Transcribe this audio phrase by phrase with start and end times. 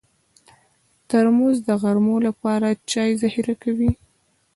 [1.09, 3.91] ترموز د غرمو لپاره چای ذخیره کوي.